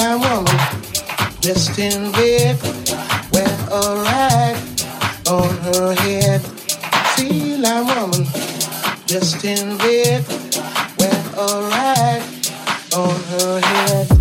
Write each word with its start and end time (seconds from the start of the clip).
I 0.00 0.16
woman 0.16 0.44
dressed 1.40 1.78
in 1.78 2.10
red 2.12 2.60
with 3.30 3.68
a 3.70 4.02
rag 4.02 4.56
on 5.28 5.56
her 5.58 5.94
head. 5.94 6.40
See 7.14 7.56
la 7.56 7.82
woman 7.82 8.26
dressed 9.06 9.44
in 9.44 9.78
red 9.78 10.26
with 10.98 11.34
a 11.38 11.68
rag 11.70 12.22
on 12.92 13.20
her 13.38 13.60
head. 13.60 14.13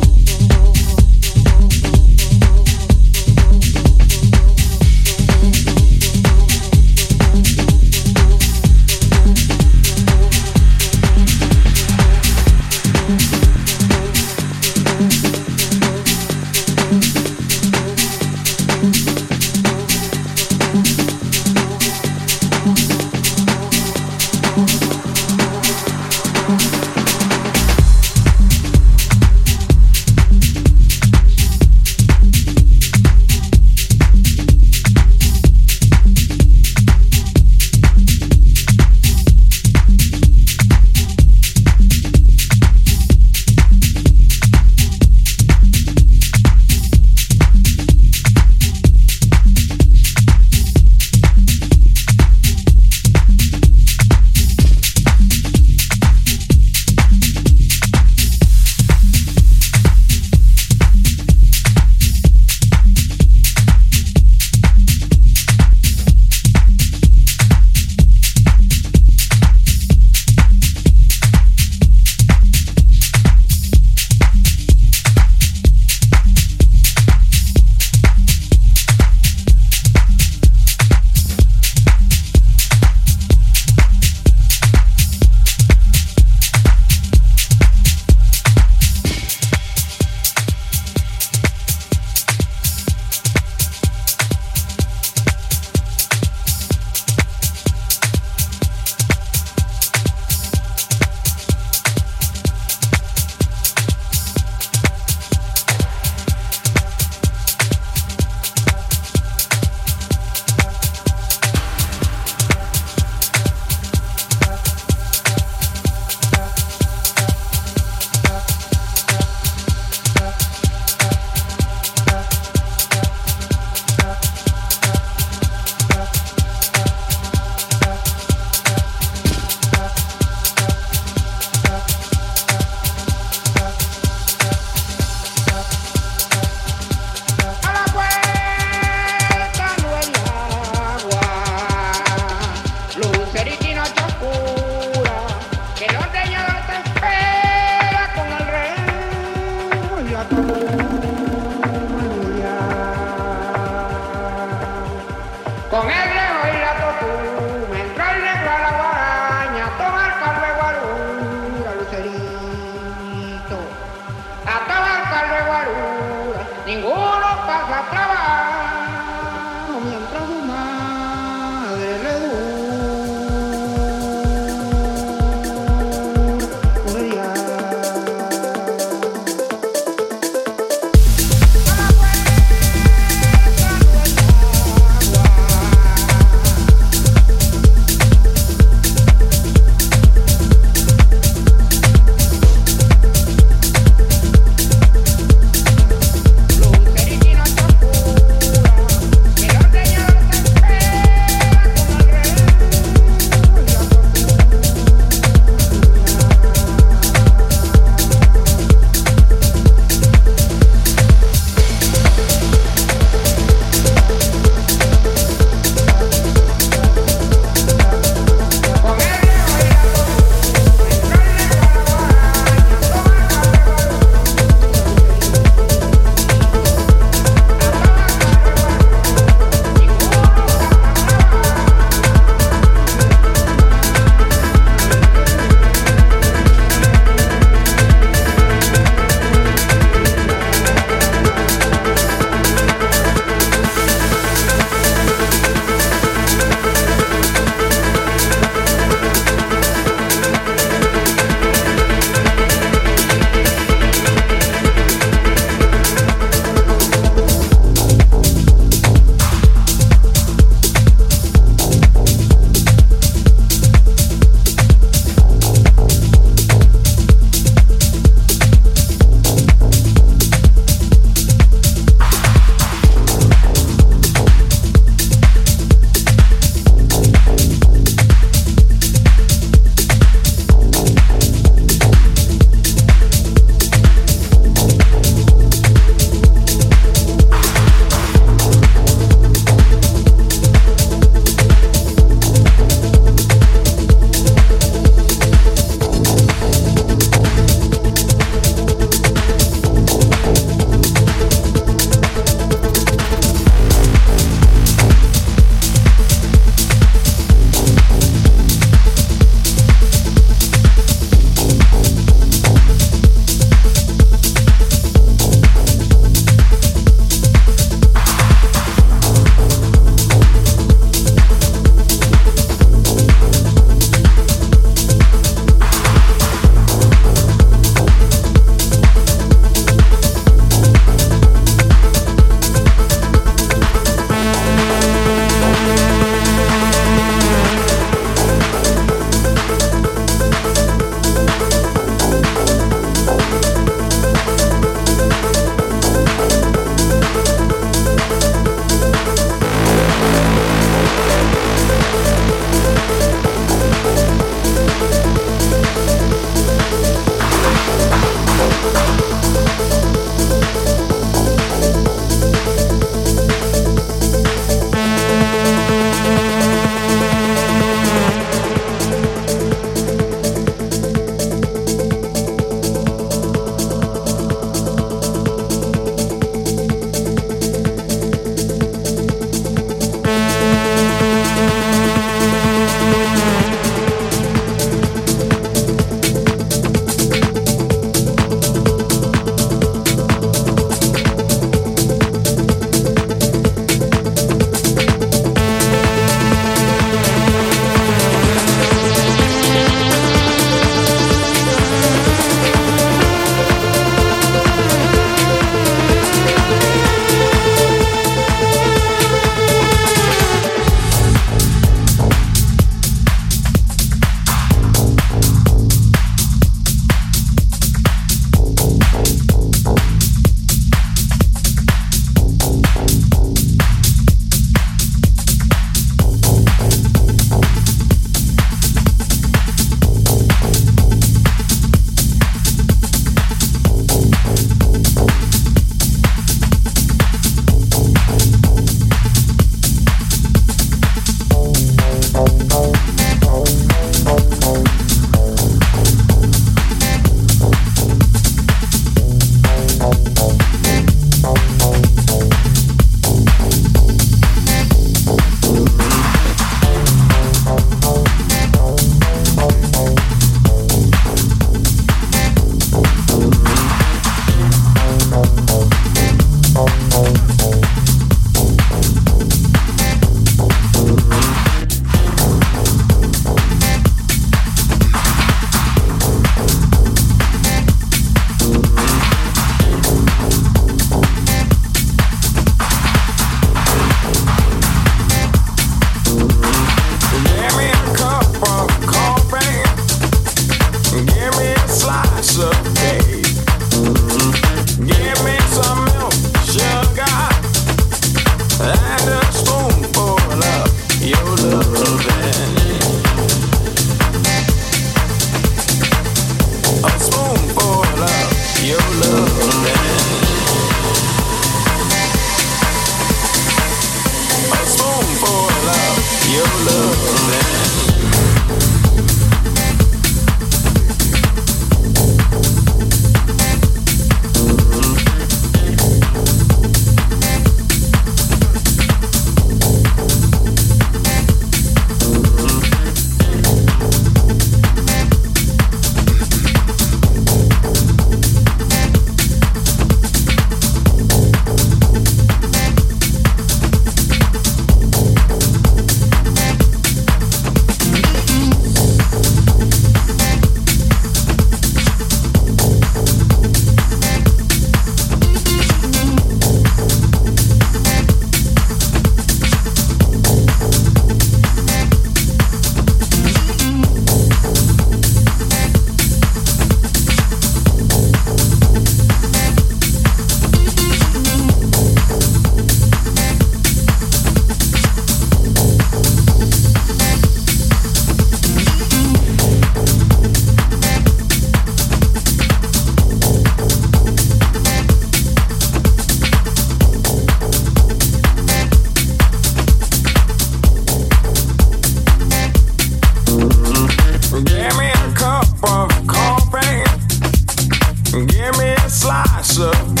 of 599.61 600.00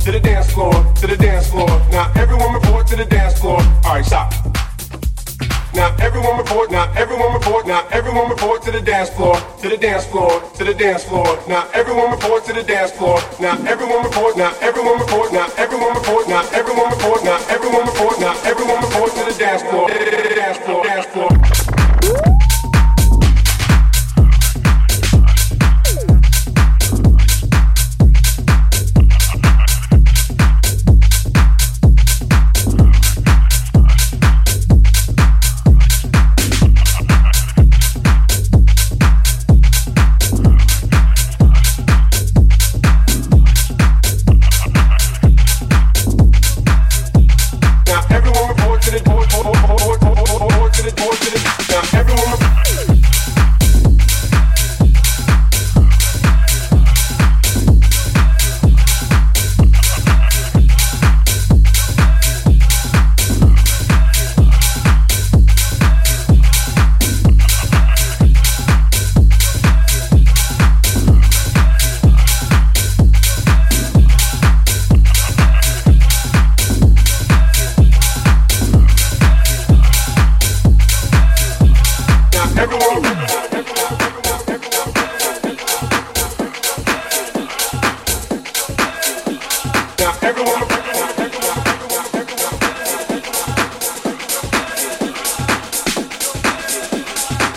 to 0.00 0.12
the 0.12 0.20
dance 0.20 0.50
floor, 0.52 0.72
to 1.00 1.06
the 1.06 1.16
dance 1.16 1.48
floor. 1.48 1.68
Now 1.90 2.10
everyone 2.16 2.54
report 2.54 2.86
to 2.88 2.96
the 2.96 3.04
dance 3.04 3.38
floor. 3.38 3.60
All 3.84 3.94
right, 3.94 4.04
stop. 4.04 4.32
Now 5.74 5.96
everyone 6.00 6.36
report, 6.36 6.70
now 6.70 6.92
everyone 6.96 7.32
report, 7.32 7.66
now 7.66 7.86
everyone 7.90 8.28
report 8.28 8.62
to 8.64 8.70
the 8.70 8.80
dance 8.80 9.08
floor, 9.08 9.36
to 9.62 9.68
the 9.68 9.76
dance 9.76 10.04
floor, 10.04 10.42
to 10.58 10.64
the 10.64 10.74
dance 10.74 11.04
floor. 11.04 11.38
Now 11.48 11.66
everyone 11.72 12.10
report 12.10 12.44
to 12.44 12.52
the 12.52 12.62
dance 12.62 12.92
floor. 12.92 13.18
Now 13.40 13.56
everyone 13.66 14.04
report, 14.04 14.36
now 14.36 14.52
everyone 14.60 14.98
report, 14.98 15.32
now 15.32 15.48
everyone 15.56 15.94
report, 15.94 16.28
now 16.28 16.42
everyone 16.52 16.90
report, 16.90 17.24
now 17.24 17.38
everyone 17.48 17.86
report, 17.86 18.20
now 18.20 18.34
everyone 18.44 18.80
report 18.84 19.10
to 19.12 19.24
the 19.24 19.36
dance 19.38 19.62
floor, 19.62 19.88
dance 19.88 20.58
floor, 20.58 20.84
dance 20.84 21.06
floor. 21.06 22.41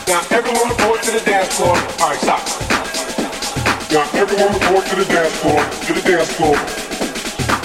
Now 0.07 0.21
everyone 0.29 0.69
report 0.69 1.01
to 1.03 1.11
the 1.11 1.19
dance 1.25 1.57
floor. 1.57 1.75
All 1.99 2.09
right, 2.09 2.19
stop. 2.19 2.45
Now 3.91 4.07
everyone 4.13 4.53
report 4.53 4.85
to 4.85 4.95
the 4.97 5.05
dance 5.05 5.33
floor. 5.41 5.63
To 5.87 5.93
the 5.93 6.01
dance 6.01 6.31
floor. 6.33 6.55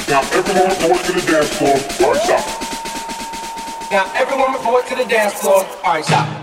Now 0.08 0.22
everyone 0.32 0.70
report 0.70 1.04
to 1.04 1.12
the 1.12 1.20
dance 1.20 1.50
floor. 1.58 1.76
All 2.00 2.14
right, 2.14 2.22
stop. 2.22 3.90
Now 3.90 4.10
everyone 4.14 4.52
report 4.54 4.86
to 4.86 4.96
the 4.96 5.04
dance 5.04 5.34
floor. 5.34 5.66
All 5.84 5.94
right, 5.94 6.04
stop. 6.04 6.39